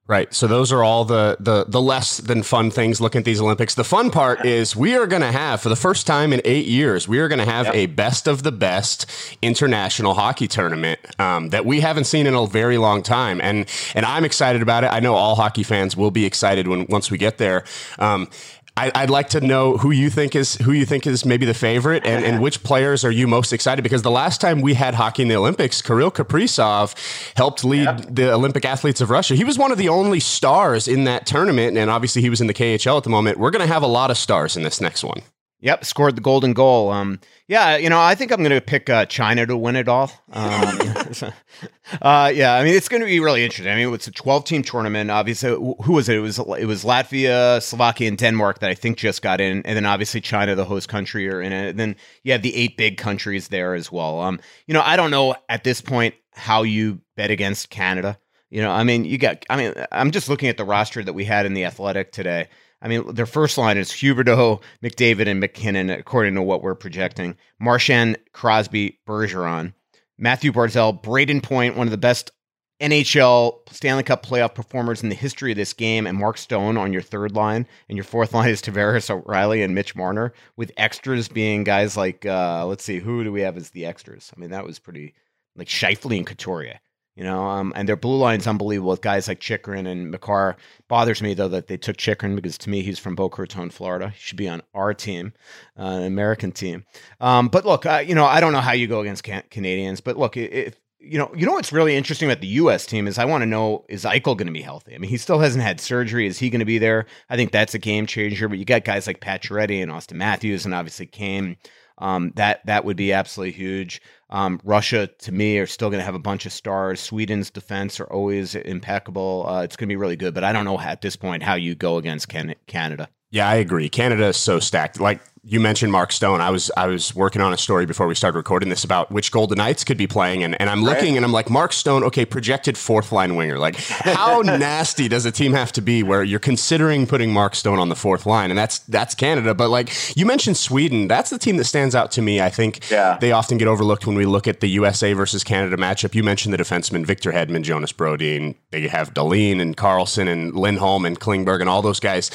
Right. 0.08 0.34
So 0.34 0.48
those 0.48 0.72
are 0.72 0.86
all 0.86 1.04
the, 1.04 1.36
the 1.38 1.66
the 1.68 1.82
less 1.82 2.20
than 2.20 2.42
fun 2.42 2.72
things 2.72 3.02
looking 3.02 3.20
at 3.20 3.26
these 3.26 3.42
Olympics. 3.42 3.76
The 3.76 3.84
fun 3.84 4.10
part 4.10 4.46
is 4.46 4.74
we 4.74 4.96
are 4.96 5.06
going 5.06 5.22
to 5.22 5.34
have 5.34 5.60
for 5.60 5.68
the 5.68 5.76
first 5.76 6.08
time 6.08 6.32
in 6.32 6.40
eight 6.46 6.66
years, 6.66 7.10
we 7.10 7.20
are 7.20 7.28
going 7.28 7.40
to 7.40 7.46
have 7.46 7.66
yep. 7.66 7.76
a 7.76 7.86
best 7.88 8.26
of 8.26 8.44
the 8.44 8.54
best 8.54 9.06
international 9.42 10.14
hockey 10.14 10.48
tournament 10.48 11.02
um, 11.20 11.50
that 11.50 11.66
we 11.66 11.82
haven't 11.82 12.06
seen 12.06 12.26
in 12.26 12.36
a 12.36 12.48
very 12.48 12.78
long 12.78 13.04
time, 13.04 13.42
and 13.42 13.66
and 13.96 14.06
I'm 14.06 14.24
excited 14.24 14.62
about 14.62 14.86
it. 14.86 14.88
I 14.88 15.02
know 15.02 15.14
all 15.14 15.36
hockey 15.36 15.64
fans 15.64 15.98
will 15.98 16.12
be 16.12 16.26
excited 16.26 16.70
when 16.70 16.86
once 16.88 17.12
we 17.12 17.18
get 17.18 17.38
there. 17.38 17.66
Um, 18.00 18.30
I, 18.78 19.02
would 19.02 19.10
like 19.10 19.30
to 19.30 19.42
know 19.42 19.78
who 19.78 19.92
you 19.92 20.10
think 20.10 20.36
is 20.36 20.56
who 20.56 20.72
you 20.72 20.86
think 20.86 21.08
is 21.08 21.26
maybe 21.26 21.46
the 21.46 21.54
favorite, 21.54 22.06
and, 22.06 22.24
and 22.24 22.42
which 22.42 22.64
players 22.64 23.04
are 23.04 23.12
you 23.12 23.28
most 23.28 23.52
excited? 23.52 23.82
Because 23.82 24.04
the 24.04 24.12
last 24.12 24.40
time 24.40 24.62
we 24.62 24.74
had 24.74 24.94
hockey 24.94 25.24
in 25.24 25.28
the 25.28 25.36
Olympics, 25.36 25.82
Kirill 25.82 26.12
Kaprizov 26.12 26.96
helped 27.36 27.64
lead 27.64 27.86
yep. 27.86 28.06
the 28.10 28.32
Olympic 28.32 28.66
athletes 28.66 29.02
of 29.02 29.10
Russia. 29.10 29.36
He 29.36 29.44
was 29.44 29.58
one 29.58 29.72
of 29.72 29.78
the 29.78 29.90
only 29.90 30.20
stars 30.20 30.88
in 30.88 31.06
that 31.06 31.26
tournament, 31.26 31.78
and 31.78 31.90
obviously 31.90 32.22
he 32.22 32.30
was 32.30 32.42
in 32.42 32.48
the 32.48 32.54
KHL 32.54 32.98
at 32.98 33.04
the 33.04 33.10
moment. 33.10 33.40
We're 33.40 33.52
going 33.52 33.66
to 33.66 33.74
have 33.74 33.84
a 33.84 33.88
lot 33.88 34.12
of 34.12 34.18
stars 34.18 34.56
in 34.56 34.64
this 34.64 34.80
next 34.80 35.04
one. 35.04 35.22
Yep, 35.60 35.86
scored 35.86 36.16
the 36.16 36.22
golden 36.22 36.54
goal. 36.54 36.92
Um, 36.92 37.20
yeah, 37.48 37.78
you 37.78 37.90
know, 37.90 38.00
I 38.00 38.14
think 38.14 38.32
I'm 38.32 38.40
going 38.40 38.52
to 38.52 38.62
pick 38.62 38.92
uh, 38.92 39.06
China 39.06 39.44
to 39.48 39.58
win 39.58 39.76
it 39.76 39.88
all. 39.88 40.12
Um, 40.32 40.80
uh, 42.02 42.32
yeah, 42.34 42.54
I 42.54 42.64
mean, 42.64 42.76
it's 42.76 42.88
going 42.88 43.02
to 43.02 43.08
be 43.08 43.20
really 43.20 43.44
interesting. 43.44 43.72
I 43.72 43.76
mean, 43.76 43.92
it's 43.92 44.08
a 44.08 44.12
12 44.12 44.44
team 44.46 44.62
tournament. 44.62 45.10
Obviously, 45.10 45.50
who 45.50 45.94
was 45.94 46.10
it? 46.10 46.18
It 46.18 46.20
was 46.20 46.38
it 46.38 46.66
was 46.66 46.84
Latvia, 46.84 47.60
Slovakia, 47.64 48.08
and 48.08 48.18
Denmark 48.20 48.60
that 48.60 48.70
I 48.70 48.76
think 48.76 48.98
just 48.98 49.24
got 49.24 49.42
in, 49.42 49.64
and 49.64 49.76
then 49.76 49.86
obviously 49.88 50.22
China, 50.22 50.54
the 50.54 50.66
host 50.66 50.90
country, 50.90 51.28
are 51.28 51.42
in 51.42 51.52
it. 51.52 51.70
And 51.70 51.80
then 51.80 51.96
you 52.24 52.34
have 52.34 52.44
the 52.44 52.56
eight 52.56 52.78
big 52.78 52.98
countries 52.98 53.48
there 53.48 53.74
as 53.74 53.92
well. 53.92 54.20
Um, 54.20 54.40
you 54.68 54.76
know, 54.76 54.82
I 54.82 54.96
don't 54.96 55.10
know 55.10 55.36
at 55.50 55.64
this 55.64 55.82
point 55.82 56.14
how 56.34 56.62
you 56.62 57.02
bet 57.16 57.32
against 57.32 57.72
Canada. 57.72 58.20
You 58.52 58.62
know, 58.62 58.72
I 58.72 58.84
mean, 58.84 59.06
you 59.06 59.18
got. 59.18 59.44
I 59.50 59.58
mean, 59.58 59.74
I'm 59.92 60.12
just 60.12 60.30
looking 60.30 60.50
at 60.50 60.58
the 60.58 60.66
roster 60.66 61.04
that 61.04 61.14
we 61.14 61.26
had 61.26 61.48
in 61.48 61.56
the 61.56 61.66
Athletic 61.66 62.12
today. 62.12 62.48
I 62.82 62.88
mean, 62.88 63.14
their 63.16 63.26
first 63.26 63.58
line 63.58 63.78
is 63.78 63.92
Huberdeau, 63.92 64.62
McDavid, 64.84 65.28
and 65.28 65.40
MacKinnon, 65.40 65.90
according 65.90 66.36
to 66.36 66.42
what 66.42 66.62
we're 66.62 66.76
projecting. 66.76 67.36
Marchand, 67.60 68.18
Crosby, 68.34 69.00
Bergeron, 69.08 69.74
Mathew 70.18 70.52
Barzal, 70.52 71.02
Brayden 71.02 71.42
Point, 71.42 71.76
one 71.76 71.88
of 71.88 71.92
the 71.92 71.98
best 71.98 72.32
NHL 72.80 73.68
Stanley 73.72 74.04
Cup 74.04 74.24
playoff 74.24 74.54
performers 74.54 75.02
in 75.02 75.10
the 75.10 75.16
history 75.16 75.52
of 75.52 75.58
this 75.58 75.74
game, 75.74 76.06
and 76.06 76.18
Mark 76.18 76.38
Stone 76.38 76.78
on 76.78 76.94
your 76.94 77.02
third 77.02 77.34
line, 77.34 77.66
and 77.90 77.98
your 77.98 78.04
fourth 78.04 78.34
line 78.34 78.50
is 78.50 78.62
Tavares 78.62 79.10
O'Reilly 79.10 79.64
and 79.64 79.74
Mitch 79.74 79.96
Marner, 79.96 80.34
with 80.56 80.72
extras 80.78 81.28
being 81.28 81.64
guys 81.64 81.98
like, 81.98 82.26
uh, 82.26 82.66
let's 82.68 82.84
see, 82.84 83.00
who 83.00 83.24
do 83.24 83.32
we 83.32 83.42
have 83.42 83.58
as 83.58 83.72
the 83.72 83.88
extras? 83.88 84.32
I 84.36 84.40
mean, 84.40 84.52
that 84.52 84.66
was 84.66 84.78
pretty 84.78 85.16
like 85.56 85.68
Scheifele 85.68 86.18
and 86.18 86.28
Couturier. 86.28 86.80
You 87.18 87.24
know, 87.24 87.48
um, 87.48 87.74
and 87.76 87.90
their 87.90 87.96
blue 87.96 88.18
line's 88.18 88.46
unbelievable 88.46 88.92
with 88.92 89.02
guys 89.02 89.28
like 89.28 89.40
Chychrun 89.40 89.88
and 89.88 90.12
Makar. 90.12 90.56
Bothers 90.88 91.20
me 91.20 91.34
though 91.34 91.48
that 91.48 91.66
they 91.66 91.76
took 91.76 91.98
Chychrun 91.98 92.36
because 92.36 92.60
to 92.60 92.70
me 92.70 92.84
he's 92.84 93.00
from 93.00 93.16
Boca 93.16 93.42
Raton, 93.42 93.72
Florida. 93.72 94.10
He 94.10 94.20
should 94.20 94.38
be 94.38 94.48
on 94.48 94.62
our 94.76 94.94
team, 94.94 95.34
uh, 95.80 95.82
an 95.82 96.04
American 96.04 96.52
team. 96.52 96.86
Um, 97.20 97.48
but 97.48 97.66
look, 97.66 97.88
uh, 97.88 98.04
you 98.06 98.14
know, 98.14 98.26
I 98.26 98.40
don't 98.40 98.54
know 98.54 98.62
how 98.62 98.74
you 98.74 98.86
go 98.86 99.02
against 99.02 99.24
can- 99.24 99.44
Canadians, 99.50 100.00
but 100.00 100.16
look, 100.16 100.38
if 100.38 100.76
you 101.00 101.18
know, 101.18 101.32
you 101.36 101.48
know 101.48 101.54
what's 101.54 101.74
really 101.74 101.96
interesting 101.96 102.30
about 102.30 102.42
the 102.42 102.48
U.S. 102.48 102.86
team 102.86 103.08
is 103.08 103.18
I 103.18 103.26
want 103.26 103.42
to 103.42 103.48
know 103.48 103.84
is 103.90 104.04
Eichel 104.04 104.38
going 104.38 104.46
to 104.46 104.52
be 104.52 104.62
healthy? 104.62 104.94
I 104.94 105.00
mean, 105.00 105.10
he 105.10 105.18
still 105.18 105.40
hasn't 105.40 105.64
had 105.64 105.80
surgery. 105.80 106.28
Is 106.28 106.38
he 106.38 106.52
going 106.52 106.60
to 106.60 106.66
be 106.66 106.78
there? 106.78 107.08
I 107.32 107.36
think 107.36 107.52
that's 107.52 107.74
a 107.74 107.80
game 107.80 108.06
changer. 108.06 108.48
But 108.48 108.60
you 108.60 108.66
got 108.66 108.84
guys 108.84 109.08
like 109.08 109.22
Pacioretty 109.22 109.82
and 109.82 109.92
Auston 109.92 110.18
Matthews, 110.18 110.66
and 110.66 110.74
obviously 110.76 111.08
Kane. 111.08 111.58
Um, 112.00 112.32
that 112.36 112.66
that 112.66 112.86
would 112.86 112.98
be 112.98 113.14
absolutely 113.14 113.54
huge. 113.54 114.02
Um, 114.30 114.60
Russia, 114.64 115.08
to 115.08 115.32
me, 115.32 115.58
are 115.58 115.66
still 115.68 115.90
going 115.90 116.00
to 116.00 116.06
have 116.06 116.16
a 116.16 116.20
bunch 116.20 116.46
of 116.46 116.54
stars. 116.54 117.00
Sweden's 117.00 117.50
defense 117.50 118.00
are 118.00 118.06
always 118.06 118.56
impeccable. 118.56 119.46
Uh, 119.48 119.64
it's 119.64 119.76
going 119.76 119.88
to 119.88 119.92
be 119.92 119.96
really 119.96 120.16
good, 120.16 120.34
but 120.34 120.44
I 120.44 120.52
don't 120.52 120.66
know 120.66 120.80
at 120.80 121.02
this 121.02 121.16
point 121.16 121.44
how 121.44 121.56
you 121.56 121.76
go 121.76 121.98
against 121.98 122.28
Can- 122.28 122.56
Canada. 122.68 123.10
Yeah, 123.30 123.48
I 123.48 123.56
agree. 123.56 123.90
Canada 123.90 124.28
is 124.28 124.38
so 124.38 124.60
stacked. 124.60 125.00
Like 125.00 125.20
you 125.50 125.62
mentioned 125.62 125.94
Mark 125.94 126.12
Stone. 126.12 126.42
I 126.42 126.50
was 126.50 126.70
I 126.76 126.88
was 126.88 127.16
working 127.16 127.42
on 127.42 127.54
a 127.54 127.58
story 127.58 127.86
before 127.86 128.06
we 128.06 128.16
started 128.16 128.36
recording 128.36 128.68
this 128.68 128.84
about 128.84 129.12
which 129.12 129.32
Golden 129.32 129.58
Knights 129.58 129.86
could 129.86 129.98
be 129.98 130.06
playing, 130.06 130.44
and, 130.44 130.60
and 130.60 130.70
I'm 130.70 130.84
looking 130.84 131.12
right. 131.12 131.16
and 131.16 131.26
I'm 131.26 131.32
like, 131.32 131.50
Mark 131.50 131.72
Stone, 131.72 132.04
okay, 132.04 132.26
projected 132.26 132.78
fourth 132.78 133.14
line 133.14 133.38
winger. 133.38 133.58
Like, 133.58 133.78
how 133.78 134.42
nasty 134.46 135.08
does 135.08 135.26
a 135.26 135.32
team 135.32 135.54
have 135.54 135.72
to 135.74 135.82
be 135.82 136.04
where 136.04 136.22
you're 136.22 136.40
considering 136.40 137.08
putting 137.08 137.32
Mark 137.32 137.56
Stone 137.56 137.80
on 137.80 137.88
the 137.88 137.96
fourth 137.96 138.26
line? 138.26 138.52
And 138.52 138.58
that's 138.58 138.80
that's 138.80 139.16
Canada. 139.16 139.54
But 139.54 139.70
like 139.70 139.90
you 140.18 140.26
mentioned 140.26 140.58
Sweden, 140.58 141.08
that's 141.08 141.30
the 141.30 141.40
team 141.40 141.56
that 141.58 141.66
stands 141.66 141.96
out 141.96 142.12
to 142.12 142.22
me. 142.22 142.42
I 142.42 142.50
think 142.50 142.90
yeah. 142.92 143.18
they 143.22 143.32
often 143.32 143.58
get 143.58 143.70
overlooked 143.70 144.06
when 144.06 144.18
we 144.18 144.26
look 144.26 144.50
at 144.50 144.60
the 144.60 144.68
USA 144.68 145.14
versus 145.14 145.46
Canada 145.46 145.78
matchup. 145.78 146.14
You 146.14 146.24
mentioned 146.24 146.54
the 146.54 146.58
defensemen 146.58 147.06
Victor 147.06 147.32
Hedman, 147.32 147.64
Jonas 147.64 147.94
Brodin. 147.94 148.56
They 148.72 148.90
have 148.90 149.14
Dahlin 149.14 149.62
and 149.62 149.78
Karlsson 149.78 150.28
and 150.28 150.54
Lindholm 150.56 151.06
and 151.06 151.18
Klingberg 151.18 151.62
and 151.62 151.70
all 151.70 151.82
those 151.82 152.02
guys 152.02 152.32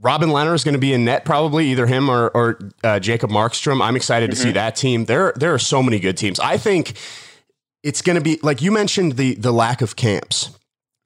Robin 0.00 0.28
Lehner 0.28 0.54
is 0.54 0.62
going 0.62 0.74
to 0.74 0.80
be 0.80 0.92
in 0.92 1.04
net, 1.04 1.24
probably 1.24 1.68
either 1.68 1.86
him 1.86 2.10
or, 2.10 2.28
or 2.28 2.58
uh, 2.84 3.00
Jacob 3.00 3.30
Markstrom. 3.30 3.82
I'm 3.82 3.96
excited 3.96 4.30
mm-hmm. 4.30 4.36
to 4.36 4.42
see 4.42 4.52
that 4.52 4.76
team. 4.76 5.06
There, 5.06 5.32
there 5.36 5.54
are 5.54 5.58
so 5.58 5.82
many 5.82 5.98
good 5.98 6.16
teams. 6.16 6.38
I 6.38 6.58
think 6.58 6.98
it's 7.82 8.02
going 8.02 8.16
to 8.16 8.22
be 8.22 8.38
like 8.42 8.60
you 8.60 8.72
mentioned 8.72 9.12
the 9.12 9.34
the 9.36 9.52
lack 9.52 9.80
of 9.80 9.96
camps, 9.96 10.50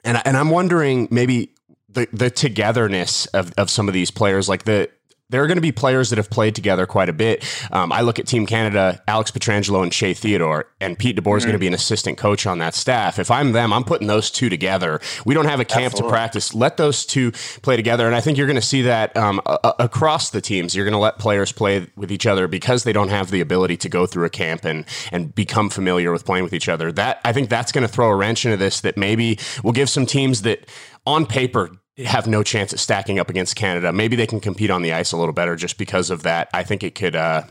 and 0.02 0.20
and 0.24 0.36
I'm 0.36 0.50
wondering 0.50 1.08
maybe 1.10 1.50
the 1.88 2.08
the 2.12 2.30
togetherness 2.30 3.26
of 3.26 3.52
of 3.58 3.70
some 3.70 3.86
of 3.86 3.94
these 3.94 4.10
players, 4.10 4.48
like 4.48 4.64
the 4.64 4.90
there 5.30 5.42
are 5.42 5.46
going 5.46 5.56
to 5.56 5.62
be 5.62 5.72
players 5.72 6.10
that 6.10 6.16
have 6.16 6.28
played 6.30 6.54
together 6.54 6.86
quite 6.86 7.08
a 7.08 7.12
bit. 7.12 7.44
Um, 7.72 7.92
I 7.92 8.02
look 8.02 8.18
at 8.18 8.26
Team 8.26 8.46
Canada, 8.46 9.02
Alex 9.08 9.30
Pietrangelo 9.30 9.82
and 9.82 9.94
Shea 9.94 10.12
Theodore, 10.14 10.66
and 10.80 10.98
Pete 10.98 11.16
DeBoer 11.16 11.36
is 11.36 11.42
mm-hmm. 11.42 11.48
going 11.48 11.52
to 11.54 11.58
be 11.58 11.66
an 11.66 11.74
assistant 11.74 12.18
coach 12.18 12.46
on 12.46 12.58
that 12.58 12.74
staff. 12.74 13.18
If 13.18 13.30
I'm 13.30 13.52
them, 13.52 13.72
I'm 13.72 13.84
putting 13.84 14.08
those 14.08 14.30
two 14.30 14.48
together. 14.48 15.00
We 15.24 15.34
don't 15.34 15.46
have 15.46 15.60
a 15.60 15.64
camp 15.64 15.92
Absolutely. 15.92 16.08
to 16.08 16.12
practice. 16.12 16.54
Let 16.54 16.76
those 16.76 17.06
two 17.06 17.32
play 17.62 17.76
together, 17.76 18.06
and 18.06 18.14
I 18.14 18.20
think 18.20 18.36
you're 18.36 18.46
going 18.46 18.56
to 18.56 18.62
see 18.62 18.82
that 18.82 19.16
um, 19.16 19.40
a- 19.46 19.74
across 19.78 20.30
the 20.30 20.40
teams. 20.40 20.74
You're 20.74 20.84
going 20.84 20.92
to 20.92 20.98
let 20.98 21.18
players 21.18 21.52
play 21.52 21.86
with 21.96 22.12
each 22.12 22.26
other 22.26 22.48
because 22.48 22.84
they 22.84 22.92
don't 22.92 23.08
have 23.08 23.30
the 23.30 23.40
ability 23.40 23.76
to 23.78 23.88
go 23.88 24.06
through 24.06 24.24
a 24.26 24.30
camp 24.30 24.64
and 24.64 24.84
and 25.12 25.34
become 25.34 25.70
familiar 25.70 26.12
with 26.12 26.24
playing 26.24 26.44
with 26.44 26.52
each 26.52 26.68
other. 26.68 26.92
That 26.92 27.20
I 27.24 27.32
think 27.32 27.48
that's 27.48 27.72
going 27.72 27.86
to 27.86 27.92
throw 27.92 28.08
a 28.08 28.16
wrench 28.16 28.44
into 28.44 28.56
this. 28.56 28.80
That 28.80 28.96
maybe 28.96 29.38
will 29.62 29.72
give 29.72 29.88
some 29.88 30.06
teams 30.06 30.42
that 30.42 30.66
on 31.06 31.26
paper 31.26 31.70
have 32.04 32.26
no 32.26 32.42
chance 32.42 32.72
at 32.72 32.78
stacking 32.78 33.18
up 33.18 33.30
against 33.30 33.56
Canada. 33.56 33.92
Maybe 33.92 34.16
they 34.16 34.26
can 34.26 34.40
compete 34.40 34.70
on 34.70 34.82
the 34.82 34.92
ice 34.92 35.12
a 35.12 35.16
little 35.16 35.32
better 35.32 35.56
just 35.56 35.78
because 35.78 36.10
of 36.10 36.22
that. 36.22 36.48
I 36.52 36.62
think 36.62 36.82
it 36.82 36.94
could 36.94 37.16
uh, 37.16 37.44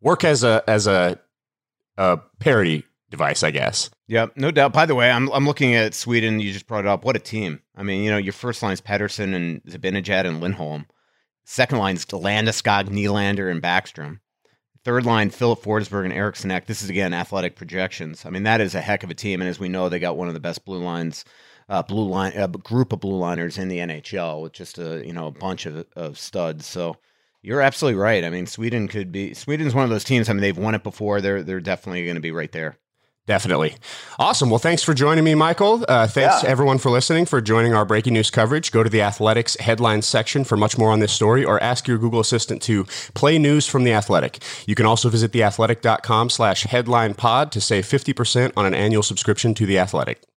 work 0.00 0.24
as 0.24 0.44
a 0.44 0.62
as 0.66 0.86
a, 0.86 1.18
a 1.96 2.18
parity 2.38 2.84
device, 3.10 3.42
I 3.42 3.50
guess. 3.50 3.90
Yeah, 4.06 4.26
no 4.36 4.50
doubt. 4.50 4.72
By 4.72 4.86
the 4.86 4.94
way, 4.94 5.10
I'm 5.10 5.30
I'm 5.32 5.46
looking 5.46 5.74
at 5.74 5.94
Sweden. 5.94 6.40
You 6.40 6.52
just 6.52 6.66
brought 6.66 6.84
it 6.84 6.88
up. 6.88 7.04
What 7.04 7.16
a 7.16 7.20
team! 7.20 7.60
I 7.76 7.82
mean, 7.82 8.02
you 8.02 8.10
know, 8.10 8.18
your 8.18 8.32
first 8.32 8.62
line 8.62 8.72
is 8.72 8.80
Pettersson 8.80 9.34
and 9.34 9.62
Zibanejad 9.64 10.26
and 10.26 10.40
Lindholm. 10.40 10.86
Second 11.44 11.78
line 11.78 11.96
is 11.96 12.04
Landeskog, 12.04 12.88
Nylander, 12.88 13.50
and 13.50 13.62
Backstrom. 13.62 14.20
Third 14.84 15.04
line, 15.04 15.30
Filip 15.30 15.60
Forsberg 15.60 16.04
and 16.04 16.12
Eriksson 16.12 16.50
Ek. 16.50 16.66
This 16.66 16.82
is 16.82 16.90
again 16.90 17.12
athletic 17.12 17.56
projections. 17.56 18.24
I 18.24 18.30
mean, 18.30 18.44
that 18.44 18.60
is 18.60 18.74
a 18.74 18.80
heck 18.80 19.02
of 19.02 19.10
a 19.10 19.14
team. 19.14 19.40
And 19.40 19.48
as 19.50 19.58
we 19.58 19.68
know, 19.68 19.88
they 19.88 19.98
got 19.98 20.16
one 20.16 20.28
of 20.28 20.34
the 20.34 20.40
best 20.40 20.64
blue 20.64 20.82
lines 20.82 21.24
uh, 21.68 21.82
blue 21.82 22.08
line 22.08 22.32
a 22.34 22.48
group 22.48 22.92
of 22.92 23.00
blue 23.00 23.16
liners 23.16 23.58
in 23.58 23.68
the 23.68 23.78
NHL 23.78 24.42
with 24.42 24.52
just 24.52 24.78
a 24.78 25.04
you 25.06 25.12
know 25.12 25.26
a 25.26 25.32
bunch 25.32 25.66
of, 25.66 25.86
of 25.96 26.18
studs. 26.18 26.66
So 26.66 26.96
you're 27.42 27.60
absolutely 27.60 28.00
right. 28.00 28.24
I 28.24 28.30
mean, 28.30 28.46
Sweden 28.46 28.88
could 28.88 29.12
be 29.12 29.34
Sweden's 29.34 29.74
one 29.74 29.84
of 29.84 29.90
those 29.90 30.04
teams. 30.04 30.28
I 30.28 30.32
mean, 30.32 30.42
they've 30.42 30.56
won 30.56 30.74
it 30.74 30.82
before. 30.82 31.20
They're 31.20 31.42
they're 31.42 31.60
definitely 31.60 32.04
going 32.04 32.16
to 32.16 32.20
be 32.20 32.32
right 32.32 32.52
there. 32.52 32.78
Definitely. 33.26 33.76
Awesome. 34.18 34.48
Well, 34.48 34.58
thanks 34.58 34.82
for 34.82 34.94
joining 34.94 35.22
me, 35.22 35.34
Michael. 35.34 35.84
Uh, 35.86 36.06
thanks 36.06 36.42
yeah. 36.42 36.48
everyone 36.48 36.78
for 36.78 36.90
listening, 36.90 37.26
for 37.26 37.42
joining 37.42 37.74
our 37.74 37.84
breaking 37.84 38.14
news 38.14 38.30
coverage. 38.30 38.72
Go 38.72 38.82
to 38.82 38.88
the 38.88 39.02
athletics 39.02 39.54
headlines 39.60 40.06
section 40.06 40.44
for 40.44 40.56
much 40.56 40.78
more 40.78 40.90
on 40.90 41.00
this 41.00 41.12
story 41.12 41.44
or 41.44 41.62
ask 41.62 41.86
your 41.86 41.98
Google 41.98 42.20
Assistant 42.20 42.62
to 42.62 42.84
play 43.12 43.38
news 43.38 43.66
from 43.66 43.84
the 43.84 43.92
athletic. 43.92 44.38
You 44.66 44.74
can 44.74 44.86
also 44.86 45.10
visit 45.10 45.32
theathletic.com 45.32 46.30
slash 46.30 46.62
headline 46.62 47.12
pod 47.12 47.52
to 47.52 47.60
save 47.60 47.84
50% 47.84 48.54
on 48.56 48.64
an 48.64 48.72
annual 48.72 49.02
subscription 49.02 49.52
to 49.52 49.66
the 49.66 49.78
athletic. 49.78 50.22